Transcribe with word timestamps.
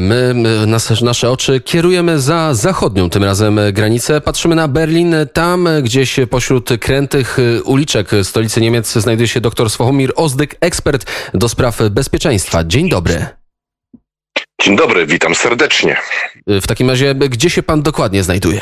My, 0.00 0.34
nasze 1.02 1.30
oczy 1.30 1.60
kierujemy 1.60 2.20
za 2.20 2.54
zachodnią 2.54 3.10
tym 3.10 3.24
razem 3.24 3.60
granicę. 3.72 4.20
Patrzymy 4.20 4.54
na 4.54 4.68
Berlin. 4.68 5.14
Tam 5.32 5.68
gdzieś 5.82 6.16
pośród 6.30 6.70
krętych 6.80 7.36
uliczek 7.64 8.10
stolicy 8.22 8.60
Niemiec 8.60 8.92
znajduje 8.92 9.28
się 9.28 9.40
dr 9.40 9.70
Sławomir 9.70 10.12
Ozdyk, 10.16 10.56
ekspert 10.60 11.10
do 11.34 11.48
spraw 11.48 11.78
bezpieczeństwa. 11.90 12.64
Dzień 12.64 12.88
dobry. 12.88 13.26
Dzień 14.62 14.76
dobry, 14.76 15.06
witam 15.06 15.34
serdecznie. 15.34 15.96
W 16.46 16.66
takim 16.66 16.90
razie, 16.90 17.14
gdzie 17.14 17.50
się 17.50 17.62
pan 17.62 17.82
dokładnie 17.82 18.22
znajduje? 18.22 18.60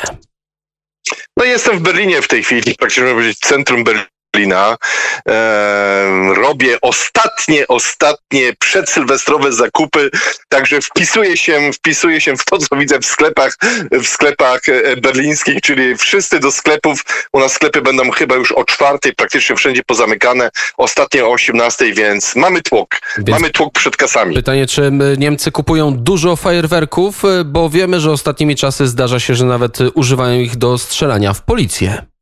No 1.37 1.45
jestem 1.45 1.79
w 1.79 1.81
Berlinie 1.81 2.21
w 2.21 2.27
tej 2.27 2.43
chwili, 2.43 2.75
praktycznie 2.75 3.03
można 3.03 3.15
powiedzieć 3.15 3.39
centrum 3.39 3.83
Berlina. 3.83 4.16
E, 4.45 6.33
robię 6.35 6.77
ostatnie, 6.81 7.67
ostatnie 7.67 8.53
przedsylwestrowe 8.59 9.51
zakupy, 9.51 10.09
także 10.49 10.81
wpisuję 10.81 11.37
się, 11.37 11.71
wpisuję 11.73 12.21
się 12.21 12.37
w 12.37 12.45
to, 12.45 12.57
co 12.57 12.75
widzę 12.75 12.99
w 12.99 13.05
sklepach, 13.05 13.57
w 13.91 14.07
sklepach 14.07 14.61
e, 14.69 14.97
berlińskich, 14.97 15.61
czyli 15.61 15.97
wszyscy 15.97 16.39
do 16.39 16.51
sklepów. 16.51 17.05
U 17.33 17.39
nas 17.39 17.51
sklepy 17.51 17.81
będą 17.81 18.11
chyba 18.11 18.35
już 18.35 18.51
o 18.51 18.63
czwartej, 18.63 19.13
praktycznie 19.13 19.55
wszędzie 19.55 19.81
pozamykane, 19.83 20.49
ostatnie 20.77 21.25
o 21.25 21.29
18, 21.29 21.93
więc 21.93 22.35
mamy 22.35 22.61
tłok. 22.61 22.89
Więc 23.17 23.29
mamy 23.29 23.49
tłok 23.49 23.73
przed 23.73 23.97
kasami. 23.97 24.35
Pytanie, 24.35 24.67
czy 24.67 24.91
Niemcy 25.17 25.51
kupują 25.51 25.97
dużo 25.97 26.35
fajerwerków, 26.35 27.23
bo 27.45 27.69
wiemy, 27.69 27.99
że 27.99 28.11
ostatnimi 28.11 28.55
czasy 28.55 28.87
zdarza 28.87 29.19
się, 29.19 29.35
że 29.35 29.45
nawet 29.45 29.77
używają 29.93 30.39
ich 30.39 30.55
do 30.55 30.77
strzelania 30.77 31.33
w 31.33 31.41
policję. 31.41 32.16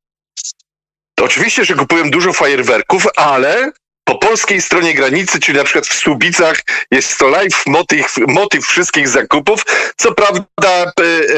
Oczywiście, 1.21 1.65
że 1.65 1.75
kupują 1.75 2.09
dużo 2.09 2.33
fajerwerków, 2.33 3.07
ale 3.15 3.71
po 4.05 4.15
polskiej 4.15 4.61
stronie 4.61 4.93
granicy, 4.93 5.39
czyli 5.39 5.57
na 5.57 5.63
przykład 5.63 5.87
w 5.87 5.93
Słubicach, 5.93 6.61
jest 6.91 7.17
to 7.17 7.27
live 7.27 7.65
motyw, 7.65 8.17
motyw 8.27 8.65
wszystkich 8.65 9.07
zakupów. 9.07 9.63
Co 9.97 10.11
prawda 10.11 10.45
e, 10.67 10.83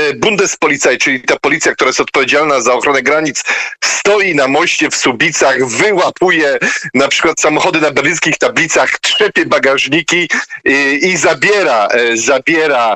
e, 0.09 0.13
Bundespolizei, 0.13 0.98
czyli 0.98 1.22
ta 1.22 1.39
policja, 1.39 1.75
która 1.75 1.88
jest 1.88 2.00
odpowiedzialna 2.00 2.61
za 2.61 2.73
ochronę 2.73 3.02
granic, 3.02 3.44
stoi 3.86 4.36
na 4.36 4.47
moście 4.47 4.89
w 4.89 4.95
Słubicach, 4.95 5.66
wyłapuje 5.66 6.59
na 6.94 7.08
przykład 7.08 7.41
samochody 7.41 7.81
na 7.81 7.91
berlińskich 7.91 8.38
tablicach, 8.38 9.00
trzepie 9.00 9.45
bagażniki 9.45 10.30
i, 10.66 11.00
i 11.03 11.17
zabiera, 11.17 11.88
e, 11.88 12.17
zabiera 12.17 12.95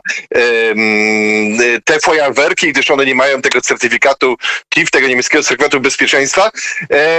te 1.85 1.99
fajerwerki, 1.99 2.71
gdyż 2.71 2.91
one 2.91 3.05
nie 3.05 3.15
mają 3.15 3.41
tego 3.41 3.61
certyfikatu 3.61 4.35
KIF, 4.69 4.91
tego 4.91 5.07
niemieckiego 5.07 5.43
certyfikatu 5.43 5.79
bezpieczeństwa. 5.79 6.51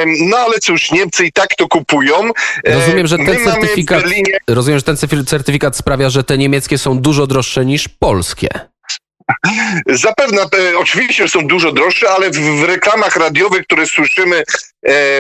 No 0.05 0.37
ale 0.39 0.59
cóż, 0.59 0.91
Niemcy 0.91 1.27
i 1.27 1.33
tak 1.33 1.49
to 1.57 1.69
kupują. 1.69 2.31
Rozumiem, 2.65 3.07
że 3.07 3.19
ten 3.19 3.45
certyfikat, 3.45 4.05
rozumiem, 4.49 4.79
że 4.79 4.85
ten 4.85 4.97
certyfikat 5.27 5.77
sprawia, 5.77 6.11
że 6.11 6.25
te 6.25 6.39
niemieckie 6.39 6.79
są 6.79 6.99
dużo 6.99 7.27
droższe 7.27 7.65
niż 7.65 7.89
polskie. 7.89 8.49
Zapewne, 9.87 10.43
e, 10.43 10.79
oczywiście 10.79 11.29
są 11.29 11.47
dużo 11.47 11.73
droższe, 11.73 12.11
ale 12.11 12.31
w, 12.31 12.37
w 12.37 12.65
reklamach 12.65 13.17
radiowych, 13.17 13.67
które 13.67 13.87
słyszymy 13.87 14.37
e, 14.37 14.43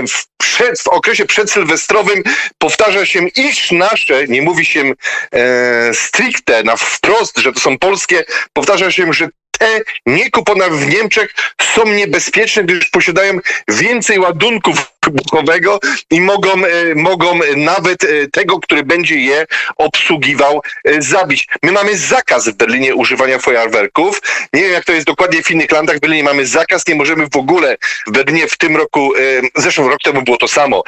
w, 0.06 0.26
przed, 0.36 0.80
w 0.80 0.88
okresie 0.88 1.26
przedsylwestrowym 1.26 2.22
powtarza 2.58 3.06
się, 3.06 3.28
iż 3.36 3.70
nasze, 3.70 4.28
nie 4.28 4.42
mówi 4.42 4.64
się 4.64 4.92
e, 5.34 5.94
stricte, 5.94 6.62
na 6.62 6.76
wprost, 6.76 7.38
że 7.38 7.52
to 7.52 7.60
są 7.60 7.78
polskie, 7.78 8.24
powtarza 8.52 8.90
się, 8.90 9.12
że 9.12 9.28
te 9.58 9.80
niekupione 10.06 10.70
w 10.70 10.88
Niemczech 10.88 11.34
są 11.74 11.86
niebezpieczne, 11.86 12.64
gdyż 12.64 12.88
posiadają 12.88 13.38
więcej 13.68 14.18
ładunków 14.18 14.91
wybuchowego 15.06 15.80
i 16.10 16.20
mogą, 16.20 16.64
e, 16.64 16.94
mogą 16.94 17.38
nawet 17.56 18.04
e, 18.04 18.08
tego, 18.32 18.60
który 18.60 18.82
będzie 18.82 19.16
je 19.16 19.46
obsługiwał, 19.76 20.62
e, 20.84 21.02
zabić. 21.02 21.46
My 21.62 21.72
mamy 21.72 21.96
zakaz 21.96 22.48
w 22.48 22.52
Berlinie 22.52 22.94
używania 22.94 23.38
fajerwerków. 23.38 24.20
Nie 24.52 24.62
wiem, 24.62 24.72
jak 24.72 24.84
to 24.84 24.92
jest 24.92 25.06
dokładnie 25.06 25.42
w 25.42 25.50
innych 25.50 25.70
landach. 25.70 25.96
W 25.96 26.00
Berlinie 26.00 26.24
mamy 26.24 26.46
zakaz, 26.46 26.86
nie 26.88 26.94
możemy 26.94 27.26
w 27.32 27.36
ogóle 27.36 27.76
w 28.06 28.10
Berlinie 28.10 28.48
w 28.48 28.56
tym 28.56 28.76
roku, 28.76 29.12
zresztą 29.56 29.88
rok 29.88 29.98
temu 30.04 30.22
było 30.22 30.36
to 30.36 30.48
samo, 30.48 30.82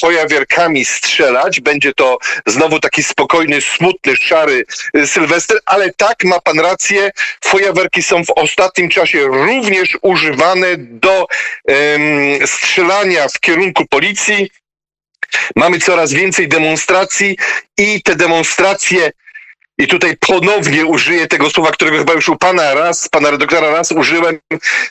fajerwerkami 0.00 0.84
strzelać. 0.84 1.60
Będzie 1.60 1.92
to 1.92 2.18
znowu 2.46 2.80
taki 2.80 3.02
spokojny, 3.02 3.60
smutny, 3.60 4.16
szary 4.16 4.64
Sylwester, 5.06 5.58
ale 5.66 5.92
tak, 5.92 6.24
ma 6.24 6.40
pan 6.40 6.60
rację, 6.60 7.10
fajerwerki 7.44 8.02
są 8.02 8.24
w 8.24 8.30
ostatnim 8.30 8.88
czasie 8.88 9.22
również 9.22 9.98
używane 10.02 10.66
do 10.76 11.26
um, 11.64 12.46
strzelania 12.46 13.23
w 13.28 13.40
kierunku 13.40 13.86
policji. 13.86 14.50
Mamy 15.56 15.78
coraz 15.78 16.12
więcej 16.12 16.48
demonstracji 16.48 17.36
i 17.78 18.02
te 18.02 18.16
demonstracje 18.16 19.10
i 19.78 19.86
tutaj 19.86 20.16
ponownie 20.16 20.86
użyję 20.86 21.26
tego 21.26 21.50
słowa, 21.50 21.70
którego 21.70 21.98
chyba 21.98 22.12
już 22.12 22.28
u 22.28 22.36
pana 22.36 22.74
raz, 22.74 23.08
pana 23.08 23.30
redaktora 23.30 23.70
raz 23.70 23.92
użyłem. 23.92 24.38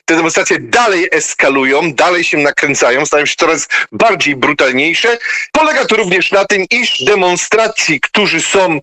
Te 0.05 0.16
demonstracje 0.16 0.59
dalej 0.59 1.07
eskalują, 1.11 1.94
dalej 1.94 2.23
się 2.23 2.38
nakręcają, 2.38 3.05
stają 3.05 3.25
się 3.25 3.35
coraz 3.35 3.67
bardziej 3.91 4.35
brutalniejsze. 4.35 5.17
Polega 5.51 5.85
to 5.85 5.95
również 5.95 6.31
na 6.31 6.45
tym, 6.45 6.65
iż 6.71 7.03
demonstracji, 7.03 8.00
którzy 8.00 8.41
są 8.41 8.79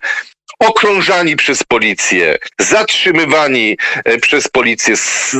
okrążani 0.60 1.36
przez 1.36 1.64
policję, 1.64 2.38
zatrzymywani 2.60 3.76
e, 4.04 4.18
przez 4.18 4.48
policję, 4.48 4.94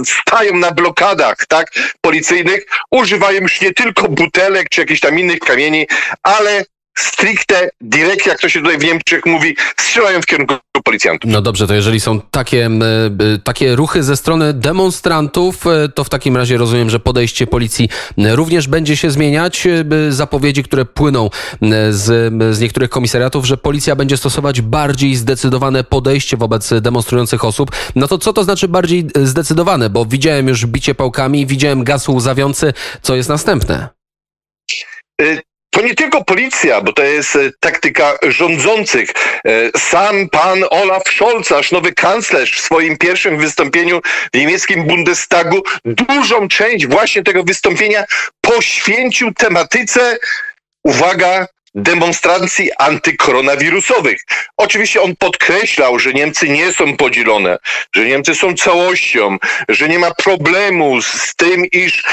stają 0.04 0.56
na 0.56 0.70
blokadach, 0.70 1.36
tak, 1.48 1.70
policyjnych, 2.00 2.66
używają 2.90 3.40
już 3.40 3.60
nie 3.60 3.72
tylko 3.72 4.08
butelek 4.08 4.68
czy 4.68 4.80
jakichś 4.80 5.00
tam 5.00 5.18
innych 5.18 5.38
kamieni, 5.38 5.86
ale 6.22 6.64
stricte, 7.00 7.70
direct, 7.80 8.26
jak 8.26 8.40
to 8.40 8.48
się 8.48 8.60
tutaj 8.60 8.78
w 8.78 8.84
Niemczech 8.84 9.26
mówi, 9.26 9.56
strzelają 9.80 10.22
w 10.22 10.26
kierunku 10.26 10.54
policjantów. 10.84 11.30
No 11.30 11.40
dobrze, 11.40 11.66
to 11.66 11.74
jeżeli 11.74 12.00
są 12.00 12.20
takie, 12.20 12.70
takie 13.44 13.76
ruchy 13.76 14.02
ze 14.02 14.16
strony 14.16 14.52
demonstrantów, 14.52 15.66
e, 15.66 15.88
to 15.88 16.04
w 16.04 16.08
takim 16.08 16.36
razie 16.36 16.56
rozumiem, 16.56 16.90
że 16.90 17.00
podejście 17.00 17.46
policji 17.46 17.88
również 18.18 18.68
będzie 18.68 18.96
się 18.96 19.10
zmieniać. 19.10 19.66
E, 19.66 20.12
zapowiedzi, 20.12 20.62
które 20.62 20.84
płyną 20.84 21.30
z, 21.90 22.34
z 22.56 22.60
niektórych 22.60 22.90
komisariatów, 22.90 23.46
że 23.46 23.56
policja 23.56 23.96
będzie 23.96 24.16
stosować 24.16 24.60
bardziej 24.60 25.14
zdecydowane 25.14 25.84
podejście 25.84 26.36
wobec 26.36 26.70
demonstrujących 26.80 27.44
osób. 27.44 27.70
No 27.96 28.08
to 28.08 28.18
co 28.18 28.32
to 28.32 28.44
znaczy 28.44 28.68
bardziej 28.68 29.06
zdecydowane? 29.22 29.90
Bo 29.90 30.06
widziałem 30.06 30.48
już 30.48 30.66
bicie 30.66 30.94
pałkami, 30.94 31.46
widziałem 31.46 31.84
gaz 31.84 32.08
łzawiący. 32.08 32.72
Co 33.02 33.16
jest 33.16 33.28
następne? 33.28 33.88
To 35.70 35.82
nie 35.82 35.94
tylko 35.94 36.24
policja, 36.24 36.80
bo 36.80 36.92
to 36.92 37.02
jest 37.02 37.36
e, 37.36 37.50
taktyka 37.60 38.18
rządzących. 38.22 39.10
E, 39.10 39.78
sam 39.78 40.28
pan 40.28 40.64
Olaf 40.70 41.02
Scholz, 41.16 41.50
nasz 41.50 41.72
nowy 41.72 41.92
kanclerz, 41.92 42.56
w 42.56 42.60
swoim 42.60 42.98
pierwszym 42.98 43.38
wystąpieniu 43.38 44.00
w 44.34 44.36
niemieckim 44.36 44.84
Bundestagu 44.84 45.62
dużą 45.84 46.48
część 46.48 46.86
właśnie 46.86 47.22
tego 47.22 47.44
wystąpienia 47.44 48.04
poświęcił 48.40 49.34
tematyce, 49.34 50.18
uwaga, 50.84 51.46
demonstracji 51.74 52.70
antykoronawirusowych. 52.78 54.20
Oczywiście 54.56 55.02
on 55.02 55.16
podkreślał, 55.16 55.98
że 55.98 56.12
Niemcy 56.12 56.48
nie 56.48 56.72
są 56.72 56.96
podzielone, 56.96 57.58
że 57.94 58.04
Niemcy 58.04 58.34
są 58.34 58.54
całością, 58.54 59.36
że 59.68 59.88
nie 59.88 59.98
ma 59.98 60.14
problemu 60.14 61.02
z 61.02 61.34
tym, 61.36 61.66
iż 61.66 62.04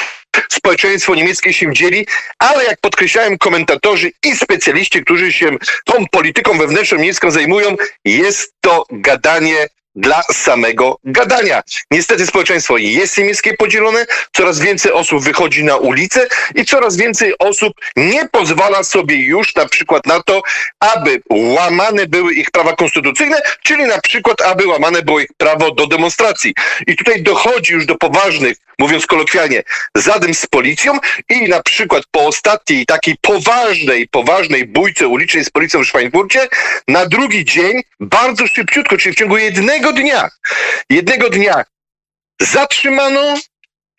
społeczeństwo 0.49 1.15
niemieckie 1.15 1.53
się 1.53 1.73
dzieli, 1.73 2.07
ale 2.39 2.63
jak 2.63 2.79
podkreślają 2.81 3.37
komentatorzy 3.37 4.11
i 4.23 4.35
specjaliści, 4.35 5.03
którzy 5.03 5.33
się 5.33 5.57
tą 5.85 6.05
polityką 6.11 6.57
wewnętrzną 6.57 6.97
niemiecką 6.97 7.31
zajmują, 7.31 7.75
jest 8.05 8.53
to 8.61 8.85
gadanie 8.91 9.67
dla 9.97 10.23
samego 10.31 10.99
gadania. 11.03 11.61
Niestety 11.91 12.27
społeczeństwo 12.27 12.77
jest 12.77 13.17
niemieckie 13.17 13.53
podzielone, 13.53 14.05
coraz 14.33 14.59
więcej 14.59 14.91
osób 14.91 15.23
wychodzi 15.23 15.63
na 15.63 15.75
ulicę 15.77 16.27
i 16.55 16.65
coraz 16.65 16.97
więcej 16.97 17.33
osób 17.39 17.73
nie 17.95 18.29
pozwala 18.29 18.83
sobie 18.83 19.15
już 19.15 19.55
na 19.55 19.65
przykład 19.65 20.05
na 20.05 20.23
to, 20.23 20.41
aby 20.79 21.21
łamane 21.29 22.07
były 22.07 22.33
ich 22.33 22.51
prawa 22.51 22.75
konstytucyjne, 22.75 23.41
czyli 23.63 23.83
na 23.83 24.01
przykład, 24.01 24.41
aby 24.41 24.67
łamane 24.67 25.01
było 25.01 25.19
ich 25.19 25.29
prawo 25.38 25.71
do 25.71 25.88
demonstracji. 25.88 26.53
I 26.88 26.95
tutaj 26.95 27.23
dochodzi 27.23 27.73
już 27.73 27.85
do 27.85 27.95
poważnych, 27.95 28.57
mówiąc 28.79 29.05
kolokwialnie, 29.05 29.63
zadym 29.95 30.33
z 30.33 30.45
policją 30.45 31.00
i 31.29 31.50
na 31.50 31.63
przykład 31.63 32.03
po 32.11 32.25
ostatniej 32.25 32.85
takiej 32.85 33.15
poważnej, 33.21 34.07
poważnej 34.07 34.65
bójce 34.65 35.07
ulicznej 35.07 35.45
z 35.45 35.50
policją 35.50 35.83
w 35.83 35.88
Szwajnfurcie, 35.88 36.47
na 36.88 37.05
drugi 37.05 37.45
dzień, 37.45 37.81
bardzo 38.00 38.47
szybciutko, 38.47 38.97
czyli 38.97 39.15
w 39.15 39.17
ciągu 39.17 39.38
jednego 39.38 39.87
jednego 39.88 40.01
dnia, 40.01 40.30
jednego 40.89 41.30
dnia 41.30 41.63
zatrzymano, 42.42 43.36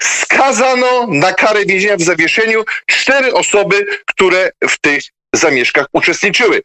skazano 0.02 1.06
na 1.06 1.32
karę 1.32 1.64
więzienia 1.64 1.96
w 1.96 2.02
zawieszeniu 2.02 2.64
cztery 2.87 3.35
osoby, 3.35 3.87
które 4.06 4.50
w 4.69 4.79
tych 4.81 5.02
zamieszkach 5.32 5.86
uczestniczyły. 5.92 6.62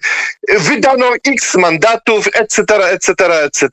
Wydano 0.50 1.12
x 1.28 1.56
mandatów, 1.56 2.28
etc., 2.34 2.64
etc., 2.92 3.44
etc. 3.44 3.70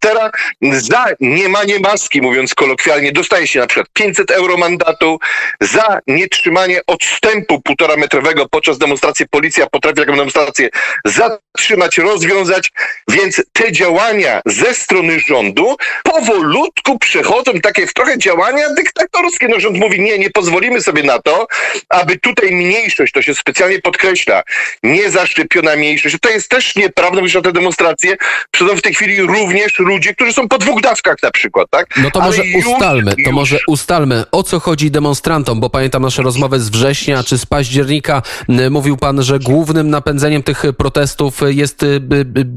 Za 0.72 1.06
niemanie 1.20 1.80
maski, 1.80 2.22
mówiąc 2.22 2.54
kolokwialnie, 2.54 3.12
dostaje 3.12 3.46
się 3.46 3.60
na 3.60 3.66
przykład 3.66 3.86
500 3.92 4.30
euro 4.30 4.56
mandatu. 4.56 5.18
Za 5.60 5.98
nietrzymanie 6.06 6.80
odstępu 6.86 7.60
półtora 7.60 7.96
metrowego 7.96 8.48
podczas 8.48 8.78
demonstracji 8.78 9.28
policja 9.28 9.66
potrafi 9.66 9.96
taką 9.96 10.16
demonstrację 10.16 10.68
zatrzymać, 11.04 11.98
rozwiązać, 11.98 12.70
więc 13.08 13.42
te 13.52 13.72
działania 13.72 14.40
ze 14.46 14.74
strony 14.74 15.20
rządu 15.20 15.76
powolutku 16.02 16.98
przechodzą 16.98 17.52
takie 17.52 17.86
w 17.86 17.94
trochę 17.94 18.18
działania 18.18 18.74
dyktatorskie. 18.74 19.48
No 19.48 19.60
rząd 19.60 19.78
mówi, 19.78 20.00
nie, 20.00 20.18
nie 20.18 20.30
pozwolimy 20.30 20.82
sobie 20.82 21.02
na 21.02 21.18
to, 21.18 21.46
aby 21.88 22.18
tutaj 22.18 22.52
mniejszość, 22.52 23.12
to 23.12 23.22
się 23.22 23.34
specjalnie 23.34 23.80
podkreśla, 23.80 24.42
niezaszczepiona 24.82 25.76
mniejszość. 25.76 26.16
To 26.20 26.28
jest 26.30 26.48
też 26.48 26.76
nieprawda, 26.76 27.20
na 27.34 27.40
te 27.42 27.52
demonstracje 27.52 28.16
przychodzą 28.50 28.76
w 28.76 28.82
tej 28.82 28.94
chwili 28.94 29.22
również 29.22 29.78
ludzie, 29.78 30.14
którzy 30.14 30.32
są 30.32 30.48
po 30.48 30.58
dwóch 30.58 30.82
dawkach 30.82 31.16
na 31.22 31.30
przykład, 31.30 31.66
tak? 31.70 31.96
No 31.96 32.10
to 32.10 32.20
może 32.20 32.46
już, 32.46 32.66
ustalmy, 32.66 33.10
to 33.12 33.20
już. 33.20 33.30
może 33.30 33.58
ustalmy, 33.66 34.24
o 34.32 34.42
co 34.42 34.60
chodzi 34.60 34.90
demonstrantom, 34.90 35.60
bo 35.60 35.70
pamiętam 35.70 36.02
nasze 36.02 36.22
rozmowy 36.22 36.60
z 36.60 36.68
września 36.68 37.22
czy 37.22 37.38
z 37.38 37.46
października. 37.46 38.22
Mówił 38.70 38.96
pan, 38.96 39.22
że 39.22 39.38
głównym 39.38 39.90
napędzeniem 39.90 40.42
tych 40.42 40.64
protestów 40.78 41.40
jest 41.46 41.82
y, 41.82 42.00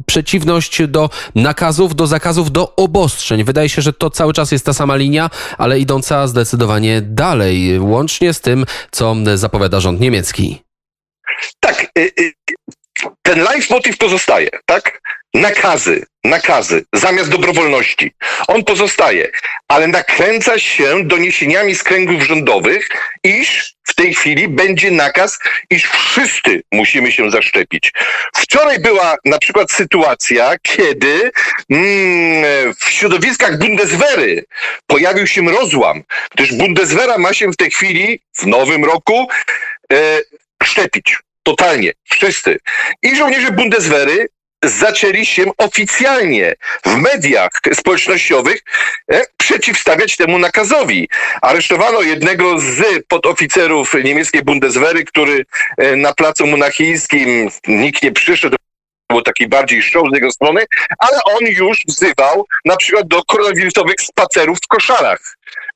przeciwność 0.06 0.88
do 0.88 1.10
nakazów, 1.36 1.96
do 1.96 2.08
zakazów, 2.08 2.52
do 2.52 2.76
obostrzeń. 2.76 3.44
Wydaje 3.44 3.70
się, 3.70 3.82
że 3.82 3.94
to 3.94 4.10
cały 4.10 4.34
czas 4.34 4.52
jest 4.52 4.66
ta 4.66 4.74
sama 4.74 4.96
linia, 4.96 5.30
ale 5.58 5.80
idąca 5.80 6.28
zdecydowanie 6.28 7.02
dalej, 7.02 7.80
łącznie 7.80 8.34
z 8.34 8.42
tym, 8.42 8.66
co 8.92 9.16
zapowiada 9.36 9.80
rząd 9.80 10.00
niemiecki. 10.00 10.64
Tak, 11.60 11.86
y, 11.98 12.12
y, 12.20 12.34
ten 13.22 13.40
life 13.40 13.74
motive 13.74 13.98
pozostaje, 13.98 14.50
tak? 14.66 15.02
Nakazy, 15.34 16.06
nakazy, 16.24 16.86
zamiast 16.94 17.30
dobrowolności. 17.30 18.12
On 18.48 18.64
pozostaje, 18.64 19.32
ale 19.68 19.88
nakręca 19.88 20.60
się 20.60 21.04
doniesieniami 21.04 21.76
z 21.76 21.84
kręgów 21.84 22.24
rządowych, 22.24 22.90
iż 23.24 23.74
w 23.84 23.96
tej 23.96 24.14
chwili 24.14 24.48
będzie 24.48 24.92
nakaz, 24.92 25.40
iż 25.70 25.90
wszyscy 25.90 26.62
musimy 26.72 27.12
się 27.12 27.32
zaszczepić. 27.32 27.92
Wczoraj 28.36 28.80
była 28.80 29.16
na 29.26 29.40
przykład 29.40 29.72
sytuacja, 29.72 30.56
kiedy 30.62 31.32
mm, 31.70 32.74
w 32.74 32.90
środowiskach 32.90 33.58
Bundeswehry 33.58 34.46
pojawił 34.88 35.28
się 35.28 35.52
rozłam, 35.52 36.04
gdyż 36.36 36.54
Bundeswehra 36.54 37.18
ma 37.18 37.34
się 37.34 37.52
w 37.52 37.58
tej 37.58 37.72
chwili, 37.72 38.20
w 38.38 38.46
nowym 38.46 38.86
roku, 38.86 39.28
e, 39.94 40.22
szczepić. 40.64 41.18
Totalnie. 41.44 41.92
Wszyscy. 42.10 42.58
I 43.04 43.16
żołnierze 43.16 43.52
Bundeswehry 43.52 44.28
zaczęli 44.64 45.26
się 45.26 45.44
oficjalnie 45.58 46.56
w 46.86 46.96
mediach 46.96 47.52
społecznościowych 47.74 48.62
e, 49.12 49.22
przeciwstawiać 49.38 50.16
temu 50.16 50.40
nakazowi. 50.40 51.10
Aresztowano 51.42 52.02
jednego 52.02 52.60
z 52.60 53.06
podoficerów 53.08 53.94
niemieckiej 54.04 54.42
Bundeswehry, 54.42 55.04
który 55.06 55.46
e, 55.78 55.96
na 55.96 56.14
placu 56.14 56.48
monachijskim 56.48 57.50
nikt 57.68 58.04
nie 58.04 58.12
przyszedł, 58.12 58.56
był 59.14 59.22
taki 59.22 59.48
bardziej 59.48 59.82
show 59.82 60.04
z 60.12 60.16
jego 60.16 60.32
strony, 60.32 60.66
ale 61.00 61.24
on 61.24 61.46
już 61.46 61.78
wzywał 61.88 62.46
na 62.66 62.78
przykład 62.78 63.08
do 63.08 63.24
koronawirusowych 63.24 63.96
spacerów 64.02 64.58
w 64.64 64.68
koszarach. 64.68 65.20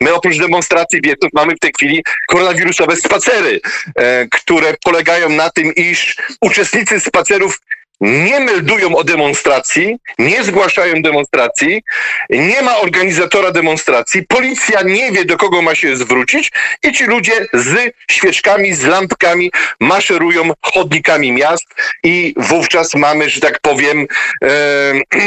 My 0.01 0.13
oprócz 0.13 0.37
demonstracji 0.37 1.01
wieców 1.01 1.29
mamy 1.33 1.55
w 1.55 1.59
tej 1.59 1.71
chwili 1.77 2.03
koronawirusowe 2.27 2.95
spacery, 2.95 3.59
e, 3.95 4.27
które 4.27 4.73
polegają 4.83 5.29
na 5.29 5.49
tym, 5.49 5.75
iż 5.75 6.15
uczestnicy 6.41 6.99
spacerów 6.99 7.59
nie 8.01 8.39
meldują 8.39 8.95
o 8.95 9.03
demonstracji, 9.03 9.97
nie 10.19 10.43
zgłaszają 10.43 11.01
demonstracji, 11.01 11.81
nie 12.29 12.61
ma 12.61 12.77
organizatora 12.77 13.51
demonstracji, 13.51 14.23
policja 14.27 14.81
nie 14.81 15.11
wie, 15.11 15.25
do 15.25 15.37
kogo 15.37 15.61
ma 15.61 15.75
się 15.75 15.97
zwrócić 15.97 16.51
i 16.83 16.91
ci 16.91 17.05
ludzie 17.05 17.47
z 17.53 17.93
świeczkami, 18.11 18.73
z 18.73 18.83
lampkami 18.83 19.51
maszerują 19.79 20.51
chodnikami 20.61 21.31
miast 21.31 21.65
i 22.03 22.33
wówczas 22.37 22.95
mamy, 22.95 23.29
że 23.29 23.41
tak 23.41 23.59
powiem, 23.61 24.07
e, 24.43 24.47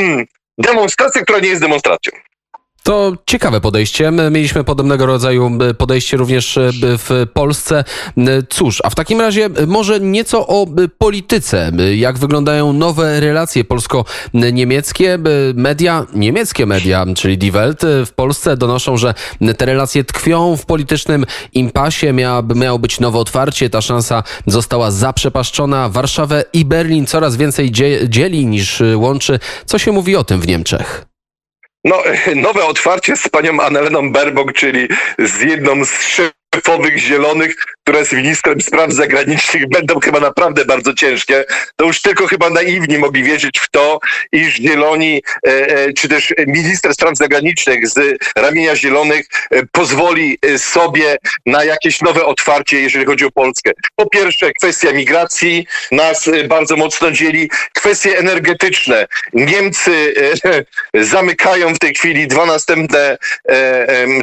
demonstrację, 0.59 1.23
która 1.23 1.39
nie 1.39 1.49
jest 1.49 1.61
demonstracją. 1.61 2.30
To 2.83 3.13
ciekawe 3.27 3.61
podejście. 3.61 4.11
My 4.11 4.31
mieliśmy 4.31 4.65
podobnego 4.65 5.07
rodzaju 5.07 5.51
podejście 5.79 6.17
również 6.17 6.57
e, 6.57 6.71
w 6.83 7.27
Polsce. 7.33 7.85
Cóż, 8.49 8.81
a 8.85 8.91
w 8.91 8.95
takim 8.95 9.21
razie 9.21 9.49
może 9.67 10.01
nieco 10.01 10.47
o 10.47 10.67
polityce. 10.99 11.73
Jak 11.95 12.19
wyglądają 12.19 12.73
nowe 12.73 13.21
relacje 13.21 13.65
polsko-niemieckie? 13.65 15.19
Media, 15.55 16.07
niemieckie 16.15 16.67
media, 16.67 17.07
czyli 17.17 17.39
Die 17.39 17.53
Welt 17.53 17.83
w 18.07 18.13
Polsce 18.13 18.57
donoszą, 18.57 18.97
że 18.97 19.15
te 19.57 19.67
relacje 19.67 20.05
tkwią 20.05 20.57
w 20.57 20.67
politycznym 20.67 21.27
impasie. 21.53 22.13
Miało, 22.13 22.43
miało 22.55 22.79
być 22.79 23.01
nowe 23.01 23.19
otwarcie. 23.19 23.71
Ta 23.71 23.81
szansa 23.81 24.23
została 24.47 24.91
zaprzepaszczona. 24.91 25.89
Warszawę 25.89 26.45
i 26.53 26.65
Berlin 26.65 27.07
coraz 27.07 27.37
więcej 27.37 27.73
dzieli 28.09 28.47
niż 28.47 28.83
łączy. 28.95 29.39
Co 29.67 29.79
się 29.79 29.93
mówi 29.93 30.17
o 30.17 30.25
tym 30.25 30.41
w 30.41 30.47
Niemczech? 30.47 31.10
No, 31.85 32.03
nowe 32.37 32.65
otwarcie 32.65 33.17
z 33.17 33.29
panią 33.29 33.61
Anneleną 33.61 34.13
Berbok, 34.13 34.53
czyli 34.53 34.89
z 35.19 35.41
jedną 35.41 35.85
z 35.85 35.99
szefowych 36.55 36.99
zielonych, 36.99 37.55
która 37.83 37.99
jest 37.99 38.13
ministrem 38.13 38.61
spraw 38.61 38.93
zagranicznych, 38.93 39.69
będą 39.77 40.01
chyba 40.01 40.21
naprawdę 40.21 40.65
bardzo 40.65 40.95
ciężkie. 40.95 41.45
To 41.77 41.85
już 41.85 42.03
tylko 42.03 42.27
chyba 42.27 42.51
naiwni 42.51 42.99
mogli 42.99 43.23
wierzyć 43.23 43.59
w 43.59 43.71
to, 43.71 43.99
iż 44.33 44.55
zieloni, 44.55 45.23
e, 45.47 45.51
e, 45.51 45.93
czy 45.93 46.09
też 46.09 46.35
minister 46.47 46.95
spraw 46.95 47.17
zagranicznych 47.17 47.89
z 47.89 48.19
ramienia 48.37 48.77
zielonych 48.77 49.27
e, 49.51 49.63
pozwoli 49.73 50.39
sobie 50.57 51.17
na 51.47 51.65
jakieś 51.65 52.01
nowe 52.01 52.25
otwarcie, 52.25 52.81
jeżeli 52.81 53.05
chodzi 53.05 53.25
o 53.25 53.31
Polskę. 53.31 53.71
Po 53.97 54.09
pierwsze, 54.09 54.53
kwestia 54.53 54.93
migracji 54.93 55.67
nas 55.93 56.31
bardzo 56.49 56.77
mocno 56.77 57.11
dzieli. 57.11 57.51
Kwestie 57.75 58.19
energetyczne. 58.19 59.07
Niemcy 59.33 60.15
zamykają 60.95 61.75
w 61.75 61.79
tej 61.79 61.95
chwili 61.95 62.27
dwa 62.27 62.47
następne, 62.47 63.19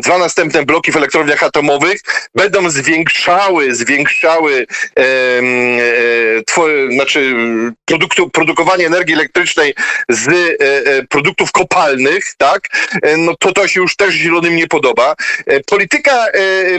dwa 0.02 0.18
następne 0.18 0.66
bloki 0.66 0.92
w 0.92 0.98
elektrowniach 0.98 1.44
atomowych 1.44 2.02
będą 2.36 2.70
zwiększały, 2.70 3.76
zwiększały 3.76 4.68
e, 5.00 5.04
e, 5.04 6.92
znaczy 6.92 7.36
produktu, 7.86 8.30
produkowanie 8.30 8.88
energii 8.88 9.14
elektrycznej 9.14 9.74
z 10.10 10.28
e, 10.28 10.34
e, 10.34 11.04
produktów 11.04 11.52
kopalnych, 11.52 12.24
tak, 12.38 12.62
e, 13.02 13.18
no 13.18 13.36
to 13.40 13.52
to 13.52 13.68
się 13.68 13.80
już 13.80 13.96
też 13.96 14.14
zielonym 14.14 14.56
nie 14.56 14.68
podoba. 14.68 15.16
E, 15.46 15.60
polityka 15.60 16.26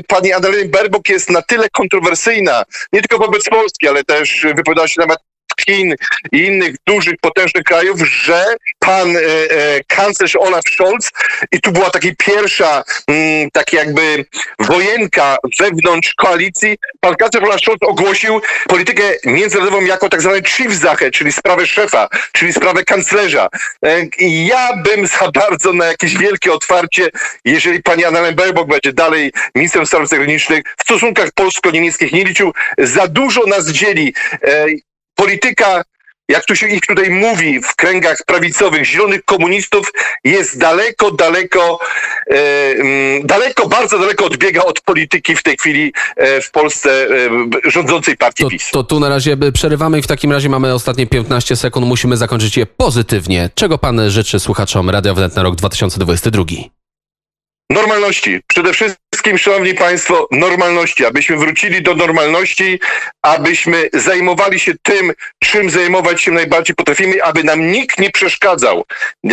pani 0.09 0.33
Annaleny 0.33 0.65
Berbok 0.65 1.09
jest 1.09 1.31
na 1.31 1.43
tyle 1.43 1.69
kontrowersyjna, 1.71 2.65
nie 2.93 3.01
tylko 3.01 3.19
wobec 3.19 3.45
Polski, 3.45 3.89
ale 3.89 4.05
też 4.05 4.47
wypowiada 4.57 4.89
się 4.89 5.01
na 5.01 5.07
temat 5.07 5.28
Chin 5.67 5.95
i 6.33 6.39
innych 6.39 6.75
dużych, 6.87 7.15
potężnych 7.21 7.65
krajów, 7.65 8.01
że 8.09 8.45
pan 8.79 9.17
e, 9.17 9.21
e, 9.21 9.85
kanclerz 9.87 10.37
Olaf 10.37 10.65
Scholz 10.75 11.11
i 11.53 11.61
tu 11.61 11.73
była 11.73 11.91
taka 11.91 12.09
pierwsza 12.19 12.85
mm, 13.09 13.51
tak 13.51 13.73
jakby 13.73 14.25
wojenka 14.59 15.37
wewnątrz 15.61 16.15
koalicji, 16.15 16.77
pan 17.01 17.15
kanclerz 17.17 17.45
Olaf 17.45 17.61
Scholz 17.61 17.79
ogłosił 17.83 18.41
politykę 18.69 19.03
międzynarodową 19.25 19.81
jako 19.81 20.09
tak 20.09 20.23
zwaną 20.23 20.43
Chiefsache, 20.43 21.11
czyli 21.11 21.33
sprawę 21.33 21.67
szefa, 21.67 22.09
czyli 22.33 22.53
sprawę 22.53 22.85
kanclerza. 22.85 23.49
E, 23.85 24.07
ja 24.21 24.77
bym 24.77 25.07
za 25.07 25.31
bardzo 25.31 25.73
na 25.73 25.87
jakieś 25.87 26.17
wielkie 26.19 26.53
otwarcie, 26.53 27.09
jeżeli 27.45 27.83
pani 27.83 28.05
Annalena 28.05 28.37
Baerbock 28.37 28.69
będzie 28.69 28.93
dalej 28.93 29.33
ministrem 29.55 29.87
spraw 29.87 30.09
zagranicznych, 30.09 30.63
w 30.79 30.83
stosunkach 30.83 31.29
polsko-niemieckich 31.35 32.13
nie 32.13 32.25
liczył. 32.25 32.53
Za 32.79 33.07
dużo 33.07 33.47
nas 33.47 33.69
dzieli. 33.69 34.15
E, 35.19 35.23
polityka, 35.23 35.83
jak 36.29 36.45
tu 36.45 36.57
się 36.57 36.69
ich 36.69 36.81
tutaj 36.81 37.11
mówi 37.11 37.61
w 37.61 37.77
kręgach 37.77 38.19
prawicowych, 38.27 38.85
zielonych 38.85 39.25
komunistów, 39.25 39.93
jest 40.25 40.59
daleko, 40.59 41.11
daleko, 41.11 41.79
e, 42.31 42.35
mm, 42.71 43.27
daleko, 43.27 43.69
bardzo 43.69 43.99
daleko 43.99 44.25
odbiega 44.25 44.63
od 44.63 44.81
polityki 44.81 45.37
w 45.37 45.43
tej 45.43 45.57
chwili 45.57 45.93
e, 46.17 46.41
w 46.41 46.51
Polsce 46.51 46.91
e, 46.91 47.71
rządzącej 47.71 48.17
partii 48.17 48.45
to, 48.45 48.51
PiS. 48.51 48.71
To 48.71 48.85
tu 48.85 49.01
na 49.01 49.09
razie 49.09 49.37
przerywamy 49.53 49.99
i 49.99 50.03
w 50.03 50.07
takim 50.07 50.33
razie 50.33 50.49
mamy 50.49 50.75
ostatnie 50.75 51.07
15 51.07 51.57
sekund. 51.57 51.87
Musimy 51.87 52.17
zakończyć 52.17 52.57
je 52.57 52.67
pozytywnie. 52.67 53.51
Czego 53.55 53.79
pan 53.79 54.11
życzy 54.11 54.41
słuchaczom 54.41 54.91
Radia 54.91 55.15
Wnet 55.15 55.37
na 55.37 55.43
rok 55.43 55.57
2022? 55.57 56.45
Normalności. 57.71 58.41
Przede 58.47 58.73
wszystkim 58.73 59.08
wszystkim, 59.19 59.39
szanowni 59.39 59.75
państwo, 59.75 60.29
normalności, 60.31 61.07
abyśmy 61.07 61.37
wrócili 61.37 61.83
do 61.83 61.95
normalności, 61.95 62.81
abyśmy 63.23 63.89
zajmowali 63.93 64.61
się 64.61 64.73
tym, 64.83 65.13
czym 65.45 65.71
zajmować 65.71 66.23
się 66.23 66.31
najbardziej 66.31 66.77
potrafimy, 66.77 67.23
aby 67.23 67.45
nam 67.45 67.71
nikt 67.73 67.99
nie 67.99 68.11
przeszkadzał, 68.11 68.85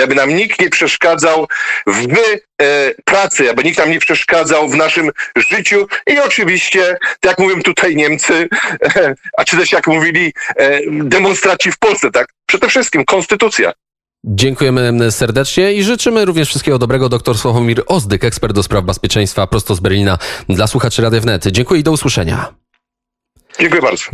aby 0.04 0.16
nam 0.16 0.36
nikt 0.36 0.62
nie 0.62 0.70
przeszkadzał 0.70 1.48
w 1.88 2.08
e, 2.08 2.92
pracy, 3.06 3.50
aby 3.50 3.64
nikt 3.64 3.78
nam 3.78 3.92
nie 3.92 4.00
przeszkadzał 4.00 4.70
w 4.70 4.76
naszym 4.76 5.12
życiu 5.36 5.88
i 6.08 6.20
oczywiście, 6.20 6.98
tak 7.20 7.32
jak 7.32 7.40
mówią 7.40 7.62
tutaj 7.62 7.96
Niemcy, 7.96 8.50
a 9.38 9.44
czy 9.46 9.58
też 9.58 9.72
jak 9.72 9.88
mówili 9.88 10.34
e, 10.56 10.80
demonstraci 10.92 11.72
w 11.72 11.78
Polsce, 11.78 12.12
tak? 12.12 12.28
Przede 12.46 12.68
wszystkim 12.68 13.06
konstytucja. 13.06 13.72
Dziękujemy 14.28 15.12
serdecznie 15.12 15.74
i 15.74 15.84
życzymy 15.84 16.26
również 16.26 16.50
wszystkiego 16.50 16.80
dobrego. 16.80 17.10
Dr 17.10 17.38
Sławomir 17.38 17.84
Ozdyk, 17.88 18.24
ekspert 18.24 18.56
do 18.56 18.64
spraw 18.64 18.86
bezpieczeństwa 18.86 19.48
prosto 19.48 19.76
z 19.76 19.80
Berlina 19.80 20.18
dla 20.50 20.68
słuchaczy 20.68 21.02
Radia 21.02 21.20
Wnet. 21.20 21.48
Dziękuję 21.48 21.80
i 21.80 21.84
do 21.84 21.92
usłyszenia. 21.92 22.54
Dziękuję 23.60 23.82
bardzo. 23.82 24.04